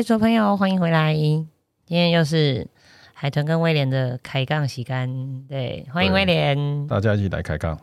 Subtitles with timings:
[0.00, 1.46] 哎，做朋友欢迎回来，今
[1.86, 2.66] 天又是
[3.12, 7.78] 海豚跟威廉的开杠洗干，对，欢迎威廉，大家一起来开杠。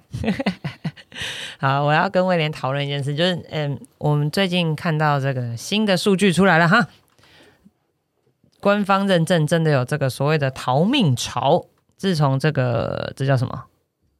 [1.61, 6.88] 好，我要跟威廉讨论一件事，就是嗯，我们最近看到这个新的数据出来了哈，
[8.59, 13.65] 官方认证真的有这个所谓的逃命潮，自从这个这叫什么？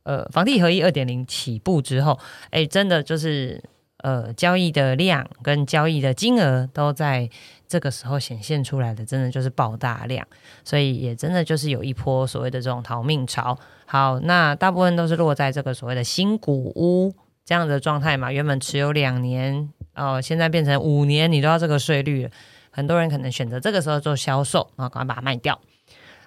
[0.04, 2.20] 呃，房地合一二点零起步之后，
[2.52, 3.64] 哎，真的就是
[4.04, 7.28] 呃，交易的量跟交易的金额都在
[7.68, 10.26] 这个时候显现出来的，真的就是爆大量，
[10.64, 13.58] 所以也真的就是有一波所谓的这种逃命潮。
[13.86, 17.14] 好，那大部分都是落在这个所谓的新古屋
[17.46, 22.30] 这样的状态嘛，原本持有两年哦，现在变成五年，你都要这个税率，
[22.72, 25.60] 很多人可能选择这个时候做销售，然后赶快把它卖掉。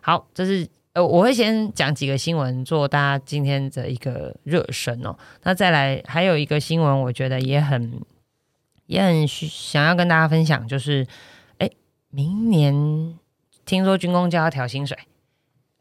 [0.00, 0.68] 好，这是。
[0.92, 5.16] 呃，我会先讲几个新闻，做大家今天的一个热身哦。
[5.44, 7.92] 那再来还有一个新闻，我觉得也很
[8.90, 11.06] 也很想要跟大家分享，就是
[11.58, 11.70] 哎，
[12.10, 13.18] 明年
[13.64, 14.98] 听说军工就要调薪水，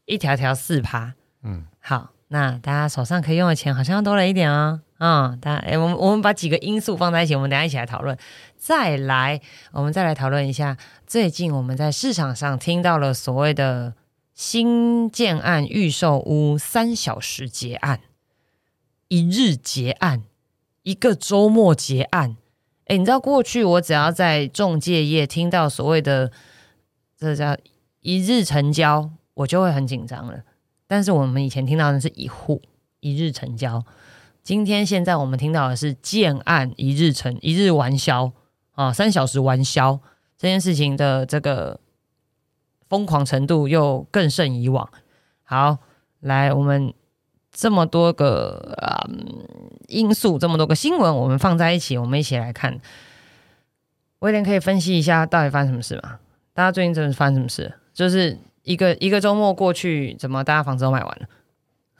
[0.06, 1.16] 一条调四趴。
[1.42, 4.82] 嗯，好，那大家手上可以用的钱好像多了一点哦。
[5.00, 8.16] 嗯，大家哎，我们我们把几个因素放在一起，我们等下一起来讨论。
[8.56, 13.96] 再来，我们再来讨论一下，最近我们在市场上听到了所谓的。
[14.36, 18.00] 新建案预售屋三小时结案，
[19.10, 20.24] 一日结案，
[20.84, 22.38] 一个周末结案。
[22.90, 26.32] 哎，你知道过去我只要在中介业听到所谓的
[27.18, 27.56] 这叫
[28.02, 30.44] 一日成交，我就会很紧张了。
[30.86, 32.62] 但是我们以前听到的是一户
[33.00, 33.86] 一日成交，
[34.44, 38.32] 今天现在我们听到的是建案一日成一日完销
[38.72, 40.00] 啊，三小时完销
[40.38, 41.80] 这件事情的这个。
[42.90, 44.90] 疯狂程度又更胜以往。
[45.44, 45.78] 好，
[46.22, 46.92] 来，我们
[47.52, 49.04] 这么多个啊
[49.88, 52.80] 因素，这么多个新闻，我们放在一起，我们一起来看。
[54.20, 56.20] 威廉可以分析一下到底发生什么事吗？
[56.54, 57.74] 大家最近真的发生什么事？
[57.94, 61.28] 就是一个一个周末过去，怎么大家房子都卖完了？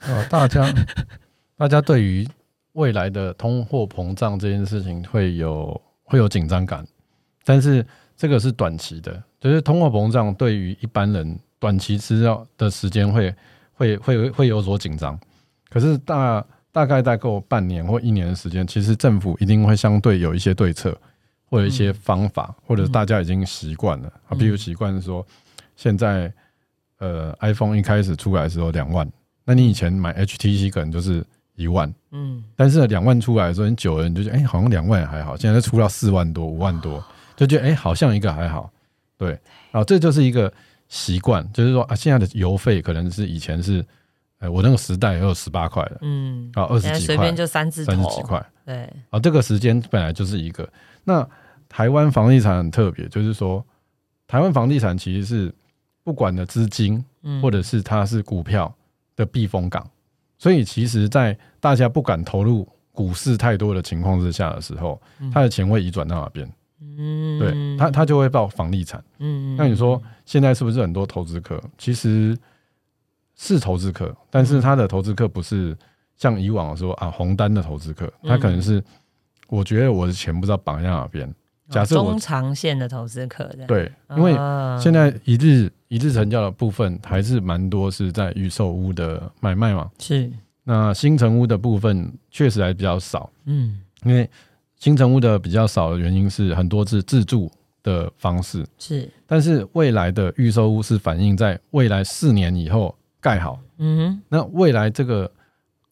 [0.08, 0.66] 哦，大家
[1.56, 2.28] 大家对于
[2.72, 6.86] 未来的通货膨胀这件事情会有会有紧张感，
[7.44, 7.84] 但是
[8.16, 9.22] 这个是短期的。
[9.40, 13.34] 就是通货膨胀对于一般人短期吃药的时间会
[13.72, 15.18] 会会会有所紧张，
[15.70, 20.94] 可是大大概再过半年或一年的时间，其实政府一定会相对有一些对策
[21.46, 24.12] 或者一些方法，或者大家已经习惯了。
[24.28, 25.26] 啊，比如习惯说
[25.76, 26.32] 现在
[26.98, 29.10] 呃 iPhone 一开始出来的时候两万，
[29.44, 31.24] 那你以前买 HTC 可能就是
[31.56, 37.02] 一万，嗯，但是两万出来的时候，你久了你就觉得哎好像两万还好，现在出到四万多五万多，
[37.36, 38.70] 就觉得哎好像一个还好。
[39.18, 39.30] 对，
[39.70, 40.50] 然后，这就是一个
[40.88, 43.84] 习惯，就是说啊，现在的邮费可能是以前是，
[44.40, 50.68] 哎，我那个时代也有十八块的，嗯，啊，二十几块，就三字三十几块，对，啊，这个时间本来就是一个。
[51.04, 51.26] 那
[51.68, 53.64] 台湾房地产很特别，就是说，
[54.26, 55.54] 台湾房地产其实是
[56.02, 57.04] 不管的资金，
[57.42, 58.74] 或者是它是股票
[59.14, 59.88] 的避风港，
[60.38, 65.00] 所以其实，在大家不敢投入股市太多的情况之下的时候，
[65.32, 66.50] 他的钱会移转到哪边？
[66.82, 69.04] 嗯，对他，他就会报房地产。
[69.18, 71.62] 嗯，那你说现在是不是很多投资客？
[71.76, 72.34] 其实
[73.42, 75.74] 是投资客，但是他的投资客不是
[76.18, 78.84] 像以往说啊红单的投资客，他可能是
[79.48, 81.34] 我觉得我的钱不知道绑在哪边。
[81.70, 84.34] 假设中长线的投资客，对，因为
[84.78, 89.90] 现在一日一日成交的部分还是蛮多是在预售屋的买卖嘛。
[89.98, 90.30] 是，
[90.64, 93.30] 那新城屋的部分确实还比较少。
[93.46, 94.28] 嗯，因为。
[94.76, 97.52] 新城屋的比较少的原因是很多是自住
[97.82, 105.30] 的方式，是，但是未来的预售屋是反映在未来四年以后盖好，嗯哼，那未来这个，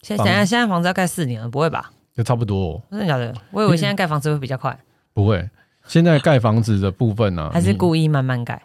[0.01, 1.91] 现在现在房子要盖四年了，不会吧？
[2.15, 3.33] 就差不多，真的假的？
[3.51, 4.77] 我以为现在盖房子会比较快，
[5.13, 5.49] 不会，
[5.85, 8.61] 现在盖房子的部分呢，还是故意慢慢盖，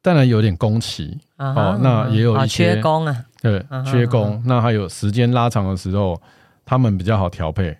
[0.00, 1.18] 当然有点工期。
[1.36, 6.20] 哦，那也有一些缺工啊，对，缺工，那还有时间拉长的时候。
[6.64, 7.76] 他们比较好调配，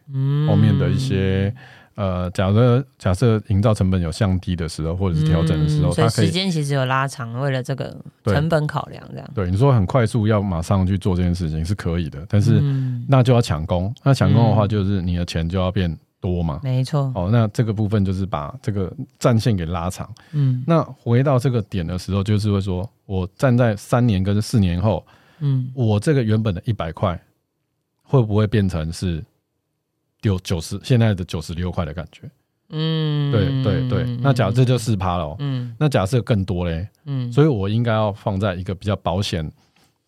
[0.49, 1.55] 后面的一些
[1.94, 9.31] 呃，假设假设营造成本有降低的时候，或者是调整的时候，它时间其实有拉长，为了这个成本考量，这样。
[9.35, 12.61] 对，你说很快速要马上去做这件事情是可以的，但是
[13.09, 17.12] 那就要抢工，那抢工的话就是你的钱就要变多嘛，没错。
[17.15, 20.09] 哦，那这个部分就是把这个战线给拉长。
[20.33, 25.05] 嗯，那回到这个点的时候，就是会说我站在三年跟四年后，
[25.41, 27.21] 嗯，我这个原本的一百块。
[28.05, 29.25] 会不会变成是
[30.22, 32.30] 丢九十现在的九十六块的感觉？
[32.70, 34.16] 嗯，对对对。
[34.22, 39.52] 那假设这就四趴了，嗯，那假设更多嘞，嗯，所以我应该要放在一个比较保险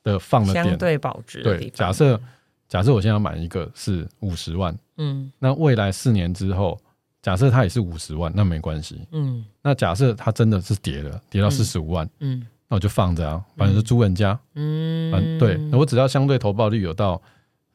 [0.03, 1.43] 的放的点，相对保值。
[1.43, 2.19] 对，假设
[2.67, 6.81] 假设我现在要买一个是五十万，嗯，那未来四年之后，
[7.21, 9.07] 假设它也是五十万，那没关系。
[9.13, 14.39] 嗯那假设它真的是跌了，跌到嗯四十五万，嗯那我就放着啊，反正是租人家。
[14.55, 17.21] 嗯，嗯，对，我只要相对投报率有到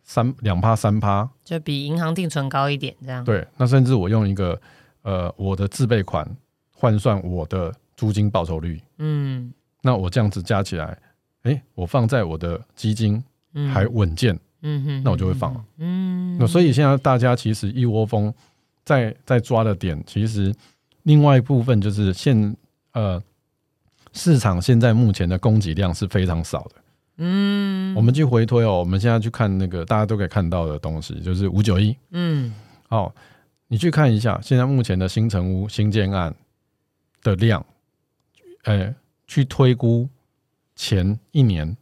[0.10, 3.24] 三两趴三趴，就比银行定存高一点，这样。
[3.24, 4.60] 对，那甚至我用一个
[5.04, 6.28] 呃我的自备款
[6.74, 9.54] 换算我的租金报酬率，嗯
[9.84, 10.98] 那我这样子加起来，
[11.44, 13.24] 诶，我放在我的基金
[13.54, 15.64] 嗯，还稳健，嗯哼，那我就会放了。
[15.78, 18.34] 嗯，那所以现在大家其实一窝蜂
[18.84, 20.52] 在在抓的点，其实
[21.04, 22.58] 另外一部分就是现
[22.94, 23.22] 呃
[24.14, 26.79] 市场现在目前的供给量是非常少的。
[27.20, 31.96] 嗯，我们去回推哦，我们现在去看那个大家都可以看到的东西，就是五九一。
[32.12, 32.54] 嗯。
[32.88, 33.14] 哦，
[33.68, 36.34] 你去看一下现在目前的新城屋新建案
[37.22, 37.64] 的量，
[38.64, 38.96] 呃，
[39.28, 40.08] 去推估
[40.76, 41.78] 前一年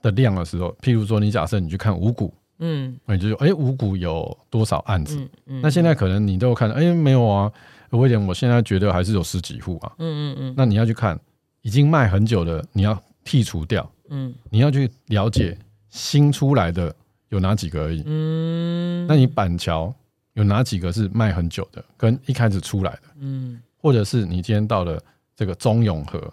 [0.00, 2.96] 的量的时候，譬如说你假设你去看五股，嗯。
[3.06, 5.16] 你就说哎五股有多少案子？
[5.16, 7.50] 嗯嗯，那现在可能你都有看，哎、没有啊，
[7.90, 9.92] 威廉，我现在觉得还是有十几户啊。
[9.98, 10.54] 嗯嗯嗯。
[10.56, 11.18] 那你要去看
[11.62, 12.94] 已经卖很久的，你要
[13.24, 14.34] 剔除掉，嗯。
[14.50, 15.56] 你要去了解
[15.90, 16.94] 新出来的
[17.28, 18.02] 有哪几个而已。
[18.06, 19.94] 嗯，那你板桥
[20.34, 23.60] 有哪几个是卖很久的，跟一开始出来的，嗯。
[23.76, 24.98] 或者是你今天到了
[25.36, 26.32] 这个中永和，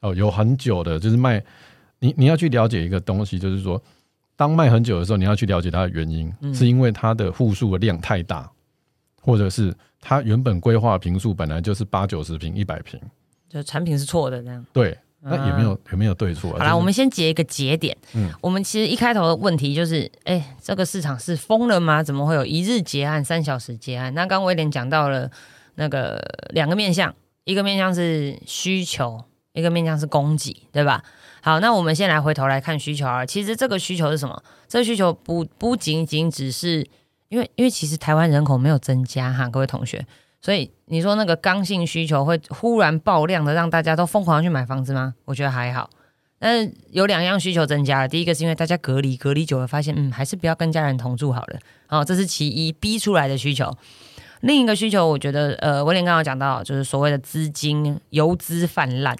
[0.00, 1.42] 哦，有很久的，就是卖
[1.98, 3.82] 你你要去了解一个东西，就是说，
[4.36, 6.54] 当卖很久的时候，你要去了解它的原因，嗯。
[6.54, 8.50] 是因为它的户数的量太大，
[9.20, 13.00] 或者是它原本规划平数本来就是八九十平、一百平，
[13.48, 14.64] 就产品是错的这样。
[14.72, 16.58] 对，那也没有、有没有对错啊？
[16.58, 17.96] 好啦，我们先结一个节点。
[18.14, 22.02] 嗯我们其实一开头的问题就是，哎、这个市场是疯了吗？
[22.02, 24.12] 怎么会有一日结案、三小时结案？
[24.12, 25.30] 那刚刚威廉讲到了
[25.76, 29.24] 那个两个面向，一个面向是需求，
[29.54, 31.02] 一个面向是供给，对吧？
[31.40, 33.24] 好，那我们先来回头来看需求啊。
[33.24, 34.42] 其实这个需求是什么？
[34.68, 36.86] 这个需求不不仅仅只是
[37.28, 40.06] 因为，因为其实台湾人口没有增加哈，各位同学，
[40.40, 45.14] 所以你说那个刚性需求会忽然爆量的让大家都疯狂去买房子吗？
[45.24, 45.88] 我觉得还好。
[46.38, 51.58] 但是有两样需求增加了，第一个是因为大家隔离，隔离久了发现，嗯，还是不要跟家人同住好了。
[51.88, 53.74] 哦，这是其一，逼出来的需求。
[54.40, 59.16] 另一个需求，我觉得，呃，威廉刚刚讲到，就是所谓的资金游资泛滥，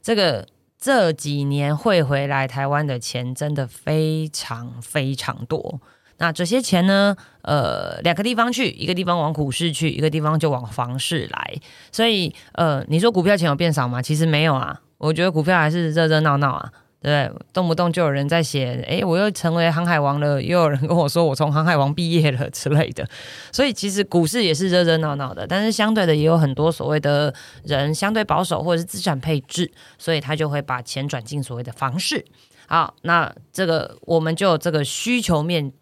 [0.00, 0.46] 这个
[0.78, 5.80] 这几年汇回来台湾的钱真的非常非常多。
[6.22, 11.54] 那这些钱呢，呃，两个地方去，一个地方往股市去，一个地方就往房市来。
[11.90, 14.00] 所以，呃，你说股票钱有变少吗？
[14.00, 16.70] 其实没有啊，我觉得股票还是热热闹闹啊。
[17.02, 23.04] 对不对，动不动就有人在写，诶，我又成为航海王了，又有人跟我说我从航海王毕业了之类的，
[23.50, 27.34] 所以其实股市也是热热闹闹的，但是相对的也有很多所谓的
[27.64, 29.68] 人相对保守或者是资产配置，
[29.98, 32.24] 所以他就会把钱转进所谓的房市。
[32.68, 35.72] 好，那这个我们就这个需求面，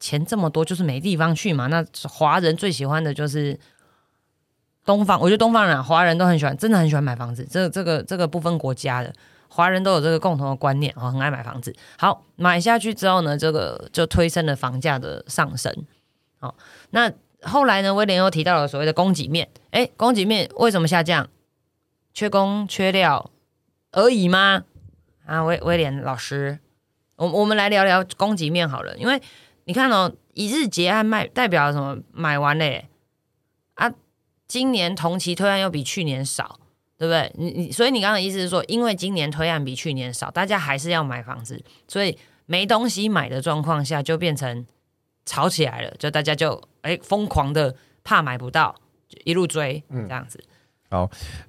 [0.00, 1.68] 钱这么多就是没地方去嘛。
[1.68, 3.56] 那华人最喜欢的就是
[4.84, 7.46] 东方，我觉得东方人、啊、华人都很喜欢，真的很喜欢买房子。
[7.48, 9.12] 这、这个这个不分国家的。
[9.52, 11.74] 华人都有这个共同的观念哦，很爱买房子。
[11.98, 15.74] 好，买下去之后呢，这个就推升了房价的上升。
[16.38, 16.54] 好，
[16.90, 17.12] 那
[17.42, 19.48] 后来呢，威廉又提到了所谓的供给面。
[19.72, 21.28] 诶，供给面为什么下降？
[22.14, 23.30] 缺工缺料
[23.90, 24.62] 而已吗？
[25.26, 26.60] 啊，威威廉老师，
[27.16, 29.20] 我我们来聊聊供给面好了，因为
[29.70, 31.96] 你看哦，一日结案卖代表什么？
[32.10, 32.88] 买完嘞
[33.74, 33.92] 啊，
[34.48, 36.58] 今年同期推案又比去年少。
[36.98, 37.32] 对不对？
[37.38, 44.66] 你你所以你刚刚的意思是说，因为今年推案比去年少，大家还是要买房子，所以没东西买的状况下，就变成
[45.24, 48.74] 吵起来了，就大家就哎疯狂的怕买不到，
[49.08, 50.44] 就一路追这样子。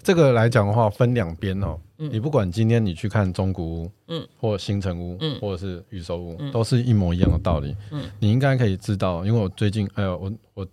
[0.04, 1.78] 这个来讲的话，分两边哦。
[1.98, 2.10] 嗯。
[2.12, 5.40] 你不管今天你去看中古屋，嗯，或新城屋，嗯。
[5.40, 6.52] 或者是预售屋，嗯。
[6.52, 7.76] 都是一模一样的道理。
[7.92, 10.68] 嗯，你应该可以知道，因为我最近，哎呦，我我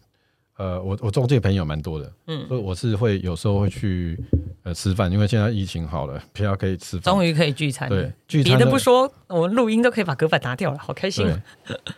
[0.59, 4.19] 呃，我我中介朋友蛮多的，嗯所以我是会有时候会去
[4.65, 7.03] 呃吃饭，因为现在疫情好了，比较可以吃饭。
[7.05, 11.25] 终于可以聚餐了，对，聚别餐的不说，我们录音都可以把隔板拿掉了，好开心。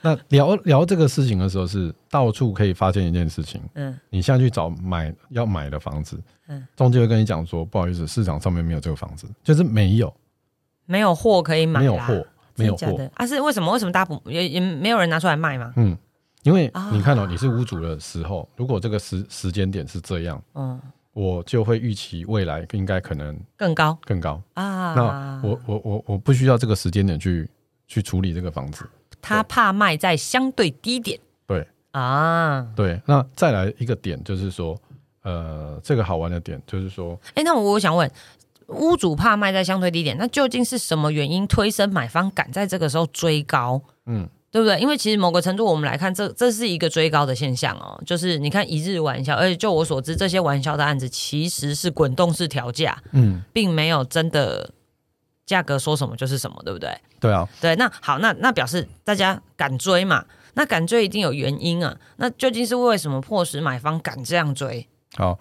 [0.02, 3.60] 那聊聊这个事情的时候，是到处可以发现一件事情。
[3.74, 10.14] 嗯你现在去找买要买的房子，嗯中介会跟你讲说，不好意思，市场上面没有这个房子，就是没有，
[10.84, 12.26] 没有货可以买，没有货，
[12.56, 13.10] 没有货。
[13.14, 13.26] 啊？
[13.26, 13.72] 是为什么？
[13.72, 15.72] 为什么大家不也也没有人拿出来卖吗？
[15.76, 15.96] 嗯，
[16.42, 20.80] 因为啊你看哦、你是屋主的时候，如果这个时时间点是这样，嗯，
[21.12, 24.40] 我就会预期未来应该可能更高更高。
[24.54, 24.94] 啊。
[24.94, 27.48] 那我我我我不需要这个时间点去
[27.86, 28.88] 去处理这个房子。
[29.22, 32.66] 他怕卖在相对低点对啊。
[32.74, 34.74] 对，那再来一个点就是说，
[35.22, 38.10] 呃，这个好玩的点就是说，哎，那我想问，
[38.68, 43.82] 屋主怕卖在相对低点，那究竟是什么原因推升买方敢在这个时候追高？
[44.06, 44.78] 嗯，对不对？
[44.80, 48.00] 因为其实某个程度我们来看，这这是一个追高的现象哦。
[48.04, 54.70] 就是你看一日玩笑，而且就我所知，这些玩笑的案子其实是滚动式调价，嗯，并没有真的
[55.46, 56.90] 价格说什么就是什么，对不对？
[57.20, 60.24] 对啊，对，那好，那那表示大家敢追嘛？
[60.54, 61.96] 那敢追一定有原因啊。
[62.16, 64.84] 那究竟是为什么迫使买方敢这样追？
[65.16, 65.38] 好，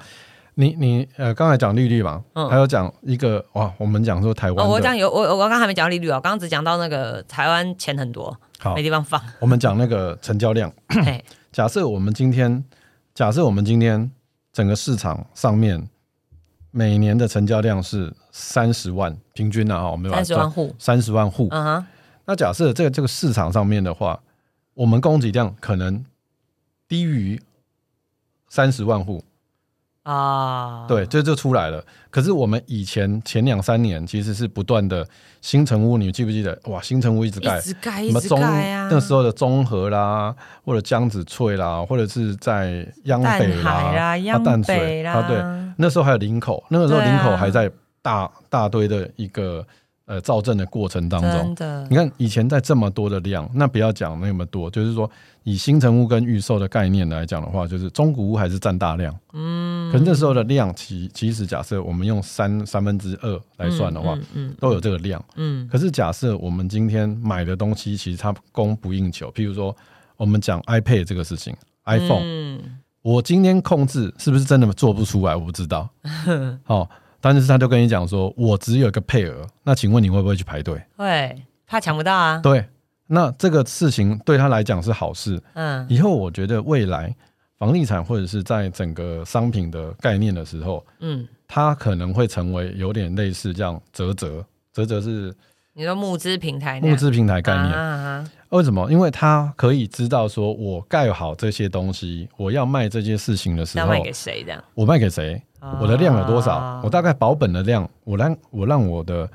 [0.60, 9.22] 你你呃，刚才讲利率嘛，嗯还有讲一个哇，我们讲说台湾哦，我的讲有我我刚刚还没讲利率哦，刚刚只讲到那个台湾钱很多，好没，地方放。
[9.40, 10.70] 我们讲那个成交量。
[10.90, 11.24] 嘿
[11.54, 12.62] 假设我们今天，
[13.16, 14.12] 假设我们今天
[14.52, 15.88] 整个市场上面
[16.72, 21.48] 每年的成交量是三十万，平均啊，哈我们三十万户，三十万户。
[21.52, 21.86] 嗯哼，
[22.26, 24.22] 那假设这个这个市场上面的话，
[24.74, 26.04] 我们供给量可能
[26.86, 27.42] 低于
[28.50, 29.24] 三十万户，
[30.10, 31.84] 啊，对，这就出来了。
[32.10, 35.08] 可是我们以前前两三年其实是不断的
[35.42, 36.60] 新城屋，你记不记得？
[36.66, 40.36] 哇，新城屋一直盖一，直盖一直什么中盖啊，那时候的中和啦，
[40.66, 47.70] 或者江子翠啦，或者是在央北海啦、啊央淡水啦，水啊，对，那时候还有林口，那个时候林口还在
[48.02, 49.64] 大大堆的一个
[50.10, 51.56] 呃造证的过程当中
[51.88, 55.10] 你，看以前在这么多的量，那不要讲那么多，就是说
[55.44, 59.16] 以新城屋跟预售的概念来讲的话，就是中古屋还是占大量。
[59.34, 65.24] 嗯，可是那时候的量其其实假设我们用三三分之二来算的话，嗯嗯都有这个量。
[65.36, 69.32] 嗯可是假设我们今天买的东西，其实它供不应求。
[69.32, 69.76] 譬如说，
[70.18, 75.34] 我们讲 iPad 这个事情，iPhone，、嗯我今天控制是不是真的做不出来？
[75.34, 75.88] 我不知道。
[76.68, 76.88] 哦，
[77.22, 80.82] 但是他就跟你讲说，我只有一个配额，那请问你会不会去排队？
[80.96, 81.36] 会
[81.68, 82.66] 怕抢不到啊，对，
[83.08, 85.42] 那这个事情对他来讲是好事。
[85.54, 87.14] 嗯以后我觉得未来
[87.58, 95.34] 房地产或者是在整个商品的概念的时候，嗯，它可能会成为有点类似这样泽泽，泽泽是
[95.74, 97.74] 你说募资平台募资平台概念。
[97.74, 98.92] 啊为什么？
[98.92, 104.64] 因为他可以知道说，我盖好这些东西，我要卖这些事情的时候要卖，给谁这样？
[104.74, 105.40] 我卖给谁？
[105.82, 106.82] 我的量有多少啊？
[106.84, 109.30] 我大概保本的量，我让我让我的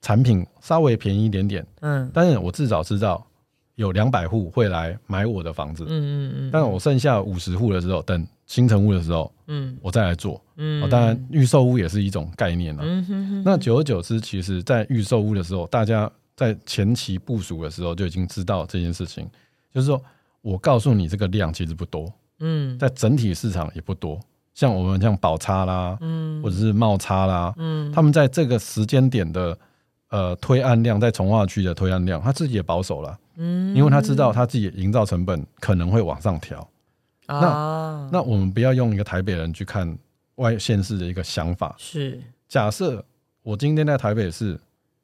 [0.00, 3.26] 产品稍微便宜一点点，嗯但是我至少知道
[3.74, 5.84] 有两百户会来买我的房子。
[5.84, 10.40] 嗯嗯嗯但我剩下五十户的时候，等新成屋的时候，嗯我再来做。
[10.56, 12.82] 嗯哦，当然预售屋也是一种概念了。
[12.84, 19.28] 嗯哼哼，那久而久之，其实，在预售屋的时候，大家在前期部署的时候就已经知道这件事情，
[19.74, 20.02] 就是说
[20.40, 24.18] 我告诉你这个量其实不多，嗯在整体市场也不多。
[24.56, 26.42] 像我们像宝差啦，嗯。
[26.42, 27.92] 或者是茂差啦，嗯。
[27.92, 29.56] 他们在这个时间点的
[30.08, 33.76] 呃推案量，在从化区的推案量，他自己也保守了，嗯。
[33.76, 36.66] 因为他知道他自己的营造成本可能会往上调。
[37.26, 39.98] 啊，那我们不要用一个台北人去看
[40.36, 42.18] 外县市的一个想法，是。
[42.48, 43.04] 假设
[43.42, 44.58] 我今天在台北市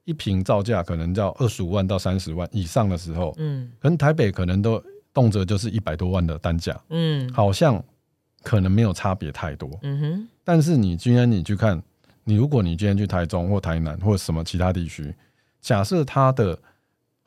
[0.05, 3.71] 一平造价可能要二十五万到三十万以上的时候，嗯。
[3.81, 4.83] 可能台北可能都
[5.13, 7.29] 动辄就是一百多万的单价，嗯。
[7.35, 7.83] 好像
[8.43, 9.71] 可能没有差别太多。
[9.83, 11.81] 嗯哼但是你今天你去看，
[12.25, 15.15] 你如果你今天去台中或台南或什么其他地区，
[15.61, 16.59] 假设它的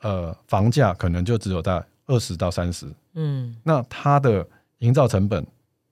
[0.02, 4.46] 呃房价可能就只有在二十到三十，嗯，那它的
[4.78, 5.44] 营造成本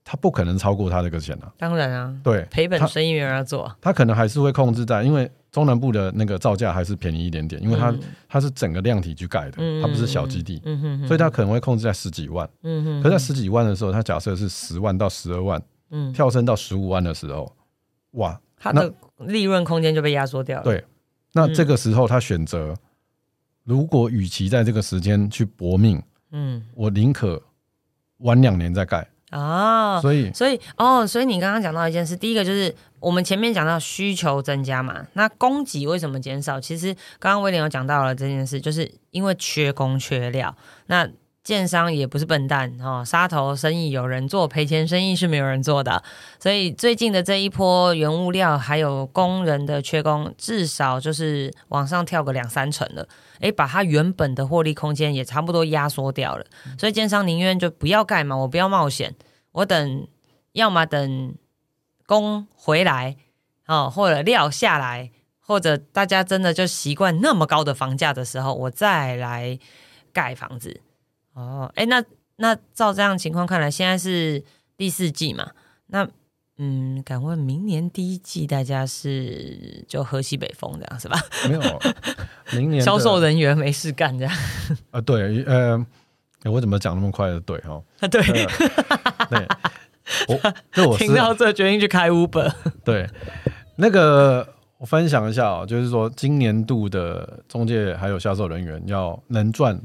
[0.03, 1.51] 它不可能超过它这个钱啊。
[1.57, 7.99] 当然啊，对，赔本它生意没人要做，他可能还是会控制在，因为中南部的那个造价还是便宜一点点，因为它、嗯。
[8.27, 12.49] 它是整个量体去盖的，嗯它不是小基地，嗯哼哼，所以它可能会控制在十几万。
[12.63, 17.49] 嗯哼，可是在十几万的时候，它假设是十万到十二万，嗯，跳升到十五万的时候，
[18.11, 20.83] 哇，它的利润空间就被压缩掉了，对
[21.31, 22.75] 那这个时候他选择，
[23.63, 26.61] 如果与其在这个时间去搏命，嗯。
[26.73, 27.41] 我宁可
[28.17, 29.07] 晚两年再盖。
[29.31, 32.73] 啊，所以所以哦，所以你刚刚讲到一件事，第一个就是
[33.05, 36.59] 我们前面讲到需求增加嘛，那供给为什么减少？
[36.59, 40.57] 其实刚刚威廉有讲到了这件事，就是因为缺工缺料。
[40.87, 41.07] 那
[41.43, 46.01] 建商也不是笨蛋哦，杀头生意有人做，赔钱生意是没有人做的。
[46.39, 53.07] 所以最近的这一波原物料还有工人的缺工，至少就是往上跳个两三成了。
[53.39, 56.43] 诶，把它原本的获利空间也差不多压缩掉了。
[56.79, 59.13] 所以建商宁愿就不要盖嘛，我不要冒险，
[59.51, 60.07] 我等，
[60.53, 61.35] 要么等
[62.05, 63.15] 工回来
[63.67, 69.57] 哦，或者料下来，或者大家真的就习惯那么高的房价的时候，我再来
[70.13, 70.81] 盖房子。
[71.33, 72.03] 哦，哎，那
[72.37, 74.43] 那照这样情况看来，现在是
[74.77, 75.51] 第四季嘛？
[75.87, 76.07] 那
[76.57, 81.19] 嗯，敢问明年第一季大家是就喝西北风这样是吧？
[81.49, 81.61] 没有
[82.53, 84.33] 明年的 销售人员没事干这样？
[84.91, 85.85] 啊，对，呃，
[86.45, 87.81] 我怎么讲那么快的对哈？
[88.09, 89.47] 对，呃 对，
[90.87, 92.51] 我听到这决定去开 Uber。
[92.83, 93.07] 对
[93.77, 94.47] 那个
[94.77, 99.79] 我分享一下哦，就是说今年度的中介还有销售人员要能赚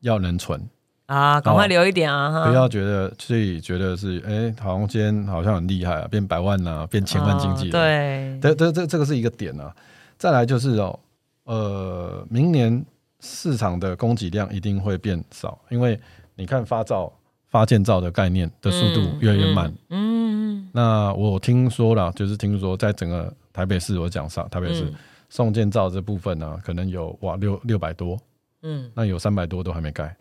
[0.00, 0.60] 要能存，
[1.06, 2.30] 啊，赶快留一点啊！
[2.30, 8.40] 哈不要觉得自己觉得是哎，好像今天好像很厉害啊，变百万啊，变千万经济哦人。
[8.40, 9.74] 对，这这这这个是一个点啊。
[10.16, 10.98] 再来就是哦，
[11.44, 12.84] 呃，明年
[13.20, 15.98] 市场的供给量一定会变少，因为
[16.34, 17.12] 你看发照、
[17.56, 19.72] 发建造的概念的速度越来越慢。
[19.88, 24.94] 嗯，嗯那我听说了，就是听说在整个台北市，我讲上台北市、嗯。
[25.30, 28.18] 送建造这部分呢、可能有哇六六百多，
[28.60, 28.90] 嗯。
[28.94, 30.14] 那有三百多都还没盖。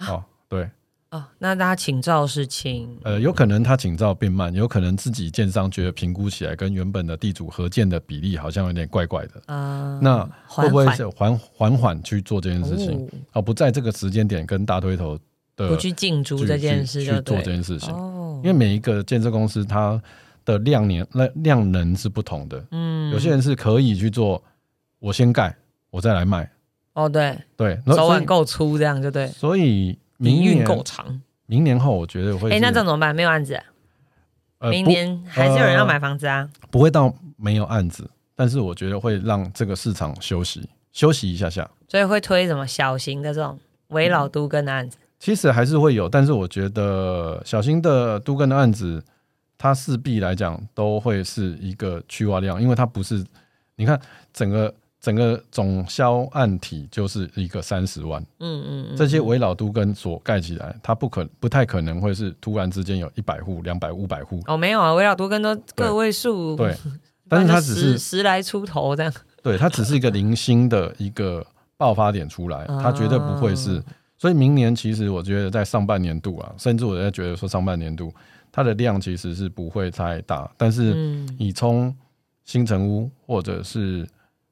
[0.00, 0.68] 哦，对，
[1.10, 9.42] 哦，那大家请照是请呃，有可能他请照变慢，有可能自己建商觉得评估起来跟原本的地主合建的比例好像有点怪怪的。
[9.46, 13.08] 啊，那会不会缓是缓缓缓去做这件事情，哦。
[13.32, 15.22] 而不在这个时间点跟大推头的
[15.56, 17.92] 不去进驻去这件事就对做这件事情？
[17.94, 20.00] 哦，因为每一个建设公司它
[20.44, 24.42] 的量年那量能是不同的，嗯有些人是可以去做，
[24.98, 25.54] 我先盖，
[25.90, 26.50] 我再来卖，
[26.94, 31.20] 哦对，对，那所以手腕够粗这样就对，所以明年够长。
[31.46, 33.14] 明年后，我觉得会哎，是那这样怎么办？
[33.14, 33.64] 没有案子啊，
[34.58, 36.48] 呃明年还是有人要买房子啊？
[36.70, 41.70] 不会到没有案子，但是我觉得会让这个市场休息休息一下下。
[41.88, 44.96] 所以会推什么小型的这种围老都跟的案子？
[45.22, 49.00] 其实还是会有，但是我觉得小新的都根的案子，
[49.56, 53.24] 它势必来讲都会是一个去化量，因为它不是
[53.76, 54.00] 你看
[54.32, 66.76] 整个整个总销案体就是一个三十万，嗯嗯嗯，这些围老都根所盖起来，它不可不太可能会是突然之间有一百户、两百、五百户，哦没有啊，围老都跟都个位数，对，
[67.30, 69.12] 但是它只十是十来出头这样。
[69.40, 73.84] 对它只是一个零星的一个爆发点出来， 它绝对不会是哦。
[74.22, 78.14] 所以明年其实我觉得在上半年度啊，甚至我在觉得说上半年度
[78.52, 81.28] 它的量其实是不会太大，但是嗯。
[81.36, 81.92] 你从
[82.44, 84.06] 新城屋或者是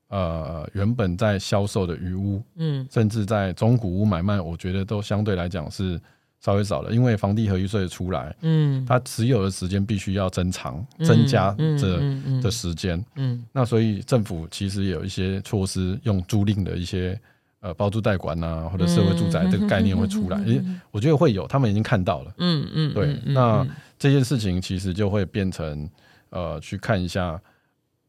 [0.09, 2.85] 呃原本在销售的余屋，嗯。
[2.91, 6.01] 甚至在中古屋买卖，我觉得都相对来讲是
[6.41, 12.43] 稍微少了，因为房地合一税出来，嗯，它持有的时间必须要增长、增加嗯这嗯嗯。
[12.43, 13.01] 的时间。
[13.15, 13.41] 嗯。
[13.53, 17.17] 那所以政府其实也有一些措施，用租赁的一些
[17.61, 25.89] 呃包租代管啊，或者社会住宅这个概念会出来，诶、我觉得会有，他们已经看到了嗯嗯，对那嗯这件事情，其实就会变成
[26.31, 27.41] 呃去看一下。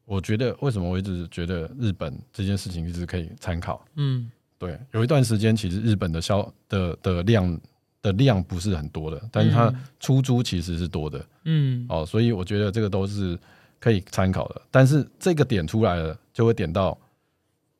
[0.05, 3.85] 我觉得为什么我一直觉得日本这件事情一直可以参考？
[3.95, 7.59] 嗯对，有一段时间其实日本的销的的量
[8.01, 11.25] 的量不是很多的，但是它嗯出租其实是多的。
[11.45, 13.39] 嗯哦，所以我觉得这个都是
[13.79, 14.61] 可以参考的。
[14.69, 16.97] 但是这个点出来了，就会点到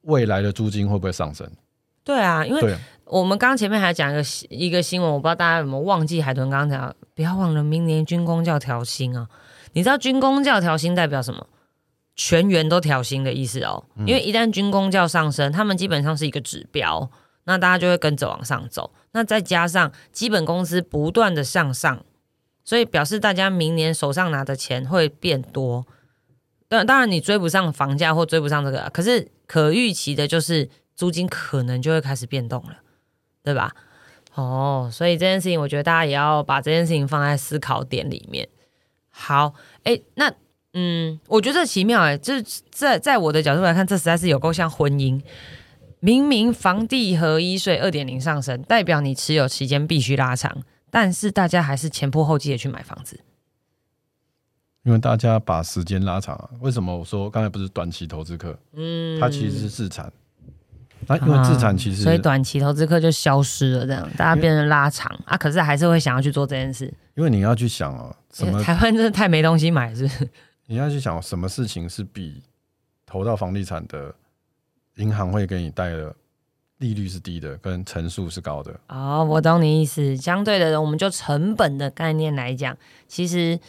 [0.02, 1.50] 未来的租金会不会上升？
[2.04, 6.22] 对啊，因为，我们刚刚前面还讲一个新一个新闻，我不知道大家有没有忘记。
[6.22, 9.28] 海豚刚刚讲，不要忘了明年军工教调薪啊！
[9.74, 11.48] 你知道军工教调薪代表什么？
[12.16, 13.86] 全员都调薪的意思哦。
[14.00, 17.10] 因为一旦军工教上升，他们基本上是一个指标，
[17.44, 18.92] 那大家就会跟着往上走。
[19.12, 22.04] 那再加上基本工资不断的向上，
[22.64, 25.86] 所以表示大家明年手上拿的钱会变多。
[26.68, 32.78] 当当然你追不上房价或追不上这个啊，可是可预期的就是租金可能就会开始变动了，
[33.44, 33.76] 对吧？
[34.34, 38.48] 哦，所以这件事情，我觉得大家也要把这件事情放在思考点里面。
[39.10, 40.32] 好，哎，那
[40.72, 45.22] 嗯，我觉得这奇妙哎，就是在在我的角度来看，这实在是有够像婚姻。
[46.00, 53.20] 明明房地合一税二点零上升，代表你持有期间必须拉长，但是大家还是前仆后继的去买房子。
[54.84, 56.50] 因为大家把时间拉长啊。
[56.60, 58.58] 为什么我说刚才不是短期投资客？
[58.74, 60.12] 嗯，它其实是自产。
[61.08, 66.94] 那因为自产其实，所以短期投资客就消失了，这样大家变成拉长啊，可是还是会想要去做这件事。
[67.16, 70.30] 因为你要去想哦，什么台湾真的太没东西买，是不是？
[70.68, 72.44] 你要去想什么事情是比
[73.06, 74.14] 投到房地产的
[74.98, 76.16] 银行会给你带的
[76.78, 78.80] 利率是低的，跟成数是高的。
[78.88, 80.16] 哦，我懂你意思。
[80.16, 83.60] 相对的，我们就成本的概念来讲，其实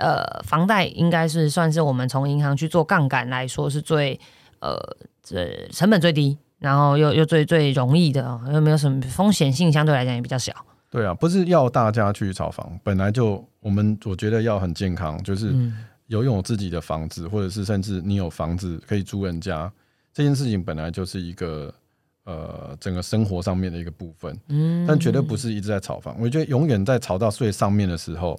[0.00, 4.18] 呃，房贷应该是算是我们从银行去做杠杆来说是最
[4.60, 4.76] 呃
[5.22, 10.52] 这成本最低，然后又又最最容易的哦，又没有什么风险性，相对来讲也比较小。
[10.90, 19.70] 对啊，不是要大家去炒房，本来就我们我觉得要很健康，就是嗯有拥有自己的房子，或者是甚至你有房子可以租人家，
[20.12, 21.72] 这件事情本来就是一个
[22.24, 26.16] 呃整个生活上面的一个部分，嗯但绝对不是一直在炒房。
[26.18, 28.36] 我觉得永远在炒到最上面的时候，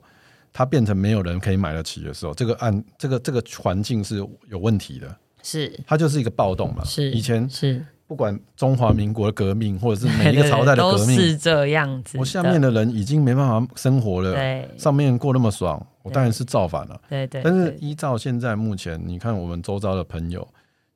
[0.53, 4.17] 它变成没有人可以买得起的时候，这个按这个这个环境是
[4.49, 5.79] 有问题的，是。
[5.85, 6.83] 它就是一个暴动嘛。
[6.83, 7.85] 是以前是。
[8.07, 12.17] 不管中华民国的革命，或者是每一个 朝代的革命，是这样子。
[12.17, 14.69] 我下面的人已经没办法生活了，对。
[14.77, 16.15] 上面过那么爽，我对。
[16.15, 17.01] 当然是造反了。
[17.07, 20.45] 对对，但是依照现在目前，你看我们周遭的朋友，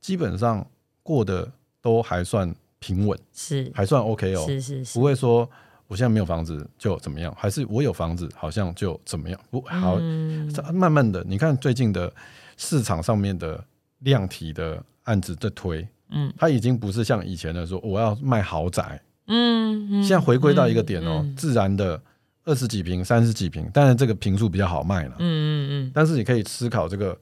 [0.02, 0.68] 基本上
[1.02, 1.50] 过得
[1.82, 3.72] 都还算平稳，是。
[3.74, 5.00] 还算 OK 哦，是是是。
[5.00, 5.50] 不，会说
[5.88, 12.12] 我现在没有房子就怎么样，还是我有房子好像就怎么样，不好，嗯慢慢的，你看最近的
[12.58, 13.64] 市场上面的
[14.00, 16.34] 量体的案子在推，嗯。
[16.38, 22.02] 它已经不是像以前的说我要卖豪宅，嗯嗯现在回归到一个点哦，嗯自然的
[22.46, 25.92] 二十几平、三十几平，当然这个平数比较好卖了，嗯嗯嗯。
[25.94, 27.16] 但是你可以思考这个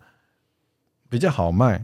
[1.10, 1.84] 比较好卖，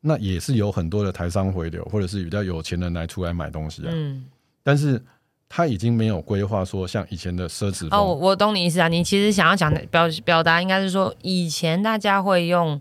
[0.00, 4.24] 那也是有很多的台商回流，或者是比较有钱人来出来买东西啊，嗯。
[4.62, 5.00] 但是
[5.48, 8.88] 他已经没有规划说像以前的奢侈哦，我，我懂你意思啊。
[8.88, 12.80] 你其实想要讲的表表达，应该是说，以前大家会用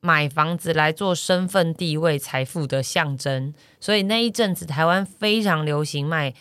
[0.00, 6.32] 买房子来做身份地位、财富的象征，所以那一阵子台湾非常流行卖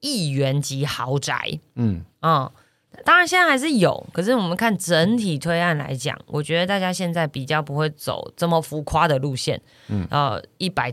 [0.00, 1.58] 亿元级豪宅。
[1.76, 2.50] 嗯，嗯，
[3.04, 9.60] 当然现在还是有，可是我们看整体推案来讲，我觉得大家现在比较不会走这么浮夸的路线。
[9.88, 10.92] 嗯呃，一百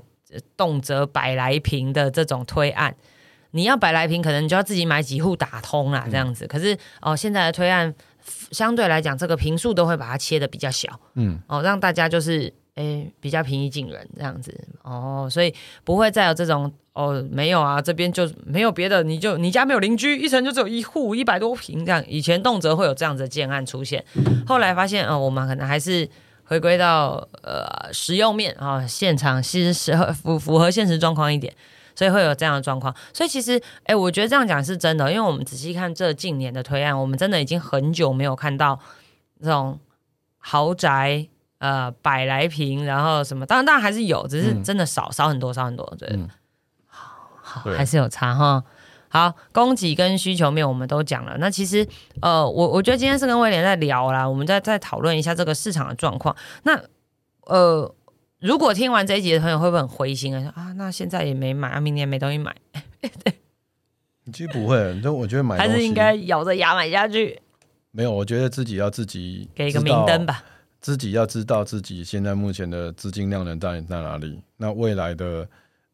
[0.56, 2.96] 动辄百来平的这种推案，
[3.52, 6.48] 你要百来平，可能你就要自己买几户打通啦，这样子。
[6.48, 7.94] 可是哦、现在的推案
[8.52, 14.54] 相对来讲，这个平数都会把它切的比较小，嗯，哦，让大家就是诶、比较平易近人这样子。
[14.84, 24.04] 哦，所以不会再有这种哦没有啊，这边就没有别的，你就你家没有邻居，一层就只有一户一百多平这样，以前动辄会有这样子的建案出现，
[24.48, 26.10] 后来发现哦，我们可能还是。
[26.44, 31.54] 回归到呃实用面啊、现场其实是符符合现实状况一点，
[31.96, 32.96] 所以会有这样的状况。
[33.14, 38.80] 所以其实，哎，我觉得这样讲是真的，因为我们仔细看这近年的推案，我们真的已经很久没有看到
[39.42, 39.80] 这种
[40.38, 41.28] 豪宅，
[41.60, 46.30] 呃，百来平，然后什么，当然当然还是有，只是嗯真的少、少很多，少很多，对，嗯
[46.88, 48.64] 好，对还是有差哈。
[49.14, 51.36] 好，供给跟需求面我们都讲了。
[51.38, 51.86] 那其实，
[52.22, 56.34] 呃，我我觉得今天是跟威廉在聊啦，我们再再讨论一下这个市场的状况。
[56.64, 56.82] 那，
[57.42, 57.94] 呃，
[58.42, 60.42] 如果听完这一集的朋友会不会很灰心啊？
[60.42, 62.56] 说啊，那现在也没买，啊，明年没东西买，
[64.34, 67.40] 其实不会，就我觉得买还是应该咬着牙买下去，
[67.92, 70.44] 没有，我觉得自己要自己给一个明灯吧。
[70.80, 75.48] 自己要知道自己现在目前的资金量能到底在哪里，那未来的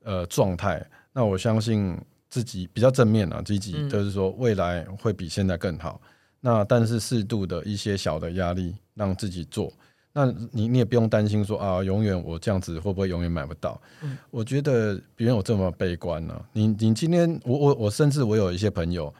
[0.05, 0.81] 呃状态，
[1.11, 5.99] 那我相信自己比较正面啊，积极嗯就是说未来会比现在更好。
[6.39, 9.73] 那但是适度的一些小的压力让自己做，
[10.17, 13.79] 那你你也不用担心说啊，永远我这样子会不会永远买不到？
[14.01, 19.13] 嗯我觉得别人有这么悲观呢、你你今天我我我甚至我有一些朋友，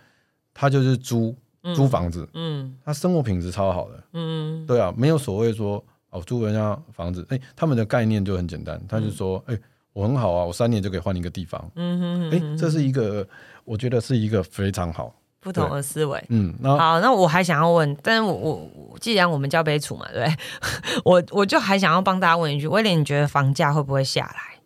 [0.55, 1.35] 他就是租
[1.75, 4.03] 租房子，嗯他生活品质超好的。
[4.13, 9.55] 嗯对啊，没有所谓说哦租人家房子，哎、他们的概念就很简单，他就说，哎、
[9.93, 13.27] 我很好啊，我三年就可以换一个地方，嗯哼哎、哼，这是一个
[13.65, 15.13] 我觉得是一个非常好，
[15.47, 16.23] 不同的思维。
[16.29, 20.35] 嗯，那好，那我还想要问，但是我我我既然我们叫杯楚嘛，对不对？
[21.03, 24.59] 我我就还想要帮大家问一句，威廉，你觉得房价会不会下来？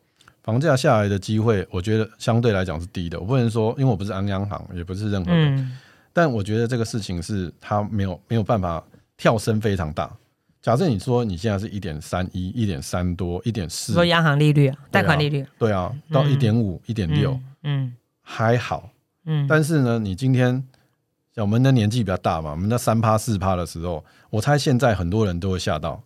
[0.44, 3.20] 房价下来的机会，我觉得相对来讲是低的。
[3.20, 5.78] 我不能说，因为我不是安央行，也不是任何人，嗯
[6.13, 8.84] 但我觉得这个事情是它没有没有办法
[9.15, 10.12] 跳升非常大。
[10.62, 18.89] 假设你说你现在是一点三一、一点三多、一点四，说央行利率啊，贷款利率，对啊，到一点五、一点六嗯还好，
[19.26, 20.64] 嗯但是呢，你今天
[21.36, 26.02] 像我们的年纪比较大嘛，我们在三趴四趴的时候，我猜现在很多人都会吓到。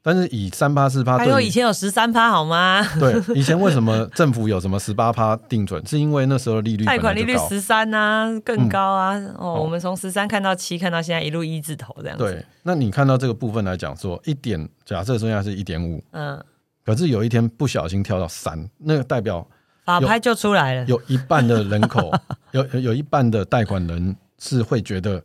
[0.00, 2.82] 但是以三趴四趴，还有对以前有十三趴好吗？
[2.98, 6.98] 对以前为什么政府有什么十八趴定准，是因为那时候利率 贷。
[6.98, 9.18] 款利率十三啊，更高啊！
[9.36, 12.24] 哦，哦我们从十三看到七，看到现在一路一字头这样子。
[12.24, 16.42] 对，那你看到这个部分来讲说，一点假设现在是一点五，嗯，
[16.86, 19.46] 可是有一天不小心跳到三，那个代表
[19.88, 22.12] 法拍就出来了，有一半的人口，
[22.52, 25.22] 有有有一半的贷款人是会觉得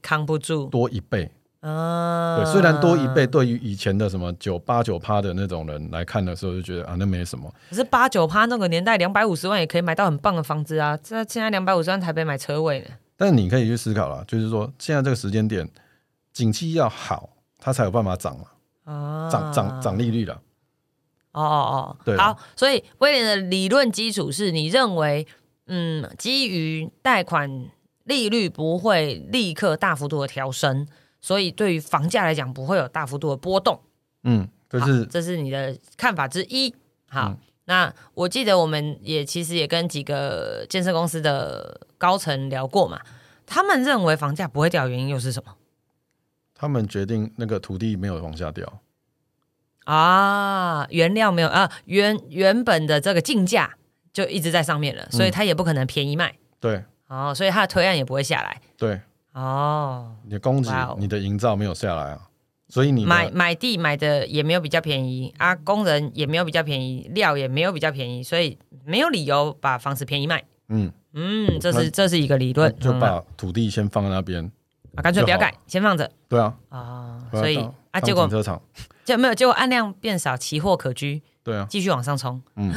[0.00, 0.66] 扛不住。
[0.68, 1.30] 多一倍。
[1.62, 7.52] 嗯，对，虽然多一倍，对于以前的什么九八九趴的那种人来看的时候，就觉得啊，那没什么。
[7.68, 10.96] 可是八九趴那个年代，两百五十万也可以买到很棒的房子啊！
[11.02, 12.86] 这现在两百五十万台北买车位呢。
[13.14, 15.68] 但是你可以去思考了，就是说现在这个时间点，
[16.32, 18.44] 景气要好，它才有办法涨嘛，
[18.90, 20.40] 啊，涨涨涨利率了。
[21.32, 25.26] 哦哦哦，好，所以威廉的理论基础是你认为，
[25.66, 27.68] 嗯，基于贷款
[28.04, 30.86] 利率不会立刻大幅度的调升，
[31.20, 33.80] 所以对于房价来讲不会有大幅度的波动。
[34.24, 36.74] 嗯，这是这是你的看法之一。
[37.08, 43.00] 好，嗯那我记得我们也其实也跟几个建设公司的高层聊过嘛，
[43.46, 45.54] 他们认为房价不会掉，原因又是什么
[46.52, 48.80] 他们决定那个土地没有往下掉。
[49.90, 50.86] 啊？
[50.90, 53.74] 原料没有啊，原原本的这个进价
[54.12, 56.34] 就一直在上面了，所以它也不可能便宜卖。
[56.60, 58.60] 对哦，所以它的推案也不会下来。
[58.76, 59.00] 对，
[59.32, 62.20] 哦，你的供给哇哦、你的营造没有下来啊。
[62.68, 70.44] 所以你的买买地买的也没有比较便宜啊，工人也没有比较便宜，料也没有比较便宜，所以没有理由把房子便宜卖。
[70.68, 74.48] 嗯，嗯，这是这是一个理那论，嗯就把土地先放在那边，
[74.96, 77.18] 啊干脆不要就好盖，先放着对啊，啊。
[77.32, 78.60] 所以当啊，结果停车场，
[79.04, 82.40] 就没有，结果按量变少，奇货可居，对啊，继续往上冲。
[82.56, 82.72] 嗯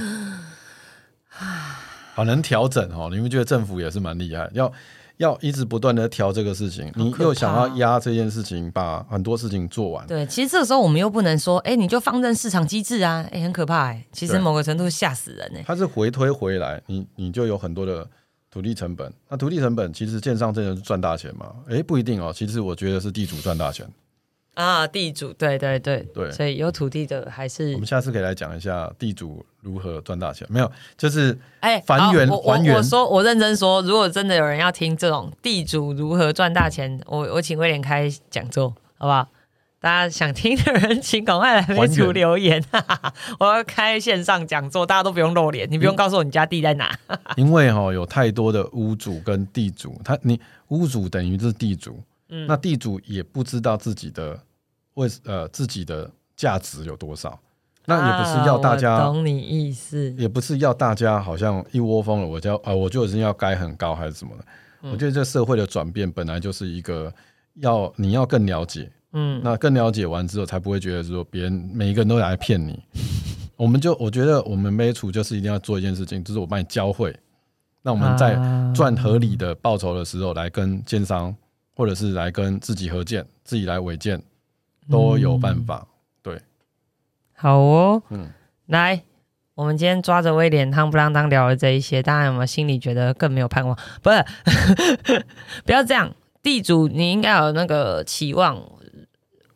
[2.15, 3.09] 好能调整哦。
[3.11, 4.71] 你们觉得政府也是蛮厉害，要
[5.17, 14.05] 要一直不断的调这个事情，你又想要怕压这件事情，把很多事情做完，对，其实这个时候我们又不能说，哎，你就放任市场机制啊，哎，很可怕哎。
[14.11, 15.63] 其实某个程度吓死人哎。
[15.65, 18.07] 它是回推回来，你你就有很多的
[18.53, 19.11] 土地成本。
[19.27, 21.55] 那土地成本其实建商真的是赚大钱吗？
[21.69, 22.31] 诶，不一定哦。
[22.31, 23.83] 其实我觉得是地主赚大钱。
[24.53, 30.45] 啊，地主，对对对对所以有土地的还是我们下次可以来讲一下地主如何赚大钱。
[30.51, 39.27] 没有，就是哎，还原还原我说，我认真说，如果真的有人要听这种地主如何赚大钱，我我请威廉开讲座，好不好？
[39.83, 46.97] 大家想听的人，请赶快来微还组留言，哈哈哈我要开线上讲座，大家都不用露脸，你不用告诉我你家地在哪。
[47.35, 52.47] 因为哈、有太多的屋主跟地主，他你屋主等于是地主，嗯。
[52.47, 54.39] 那地主也不知道自己的
[54.93, 57.37] 为呃自己的价值有多少，
[57.85, 64.45] 那也不是要大家啊懂你意思，也不是要大家好像一窝蜂了，我就要呃，我就已经要盖很高还是什么的。
[64.83, 64.91] 嗯。
[64.93, 67.13] 我觉得这社会的转变本来就是一个
[67.55, 72.83] 要你要更了解，嗯，那更了解完之后，才不会觉得说别人每一个人都来骗你。
[73.55, 77.15] 我们就我觉得我们妹厨就是一定要做一件事情，就是我帮你教会，
[77.83, 81.33] 那我们在啊赚合理的报酬的时候，来跟奸商
[81.75, 84.19] 或者是来跟自己合建、自己来违建，
[84.89, 85.87] 都有办法。
[86.23, 86.41] 对，
[87.35, 88.27] 好哦，嗯
[88.65, 89.03] 来，
[89.53, 93.77] 我们今天抓着威廉汤不啷当聊了这一些，大家有没有心里觉得更没有盼望？
[94.01, 94.25] 不是，
[95.63, 98.59] 不要这样，地主你应该有那个期望。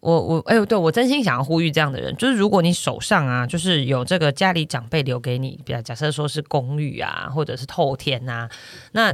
[0.08, 8.50] 我我哎呦，对我真心想要呼吁这样的人，就是如果你手上啊，就是有这个家里长辈留给你，比如假设说是公寓啊，或者是透天啊，
[8.93, 9.13] 那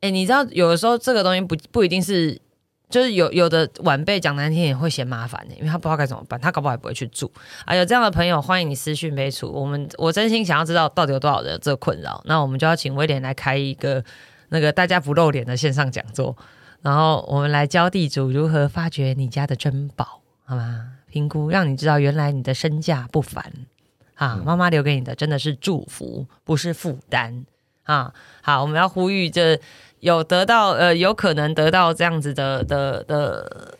[0.00, 2.40] 哎，你知道有的时候这个东西不不一定是
[2.88, 7.28] 就是有有的晚辈讲难听也会嫌麻烦的，因为他不知道该怎么办，他搞不好也不会去住
[7.64, 7.74] 啊。
[7.74, 9.50] 有这样的朋友，欢迎你私讯备注。
[9.50, 14.04] 我们我真心想要知道到底有多少人有这个困扰，那我们就要请威廉来开一个
[14.50, 16.36] 那个大家不露脸的线上讲座，
[16.82, 20.92] 然后我们来教地主如何发掘你家的珍宝，好吗？
[21.10, 23.52] 评估让你知道原来你的身价不凡
[24.14, 27.46] 啊，妈妈留给你的真的是祝福，不是负担
[27.84, 28.12] 啊。
[28.42, 29.60] 好，我们要呼吁这。
[30.00, 33.78] 有得到呃，有可能得到这样子的的的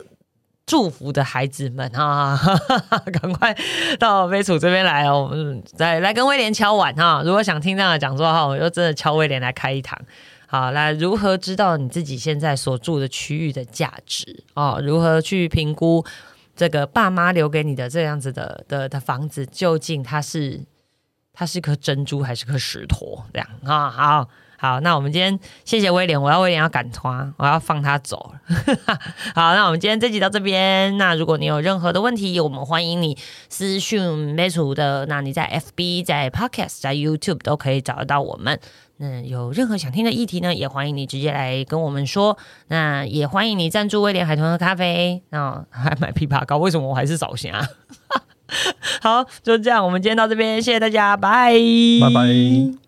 [0.65, 2.37] 祝福的孩子们啊，
[3.21, 3.55] 赶快
[3.99, 7.21] 到飞楚这边来哦，我们来来跟威廉敲碗哈。
[7.23, 9.97] 如果想听这样的讲座的话，我就真的敲威廉来开一堂。
[10.47, 14.81] 好，来如何知道你自己现在所住的区域的价值哦？
[14.81, 16.03] 如何去评估
[16.55, 20.65] 这个爸妈留给你的这样子的的的房子，究竟它是
[21.33, 23.23] 它是颗珍珠还是颗石头？
[23.33, 24.27] 这样啊，好。
[24.59, 28.33] 好，那我们今天谢谢威廉，我要威廉要赶他，我要放他走
[29.35, 30.97] 好，那我们今天这集到这边。
[30.97, 33.15] 那如果你有任何的问题，我们欢迎你
[33.49, 34.01] 私讯
[34.35, 35.05] m 楚的。
[35.05, 38.59] 那你在 FB、在 Podcast、在 YouTube 都可以找得到我们。
[38.97, 42.37] 那有任何想听的议题呢，也欢迎你直接来跟我们说。
[42.67, 47.61] 那也欢迎你赞助威廉海豚喝咖啡，那还买枇杷膏，为什么我还是早霞？
[49.01, 51.53] 好，就这样，我们今天到这边，谢谢大家，拜
[52.01, 52.86] 拜拜。